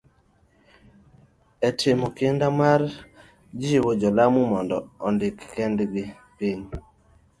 E 1.67 1.69
timo 1.79 2.07
kinda 2.17 2.45
mar 2.59 2.81
jiwo 3.61 3.89
jo 3.99 4.09
Lamu 4.17 4.41
mondo 4.51 4.77
ondik 5.07 5.37
kendgi 5.53 6.03
piny, 6.37 6.61